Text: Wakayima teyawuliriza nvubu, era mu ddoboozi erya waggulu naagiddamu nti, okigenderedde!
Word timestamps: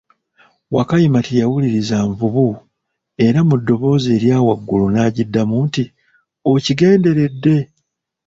Wakayima 0.75 1.19
teyawuliriza 1.25 1.97
nvubu, 2.09 2.47
era 3.25 3.39
mu 3.47 3.55
ddoboozi 3.59 4.07
erya 4.17 4.37
waggulu 4.47 4.85
naagiddamu 4.93 5.55
nti, 5.67 5.83
okigenderedde! 6.51 7.55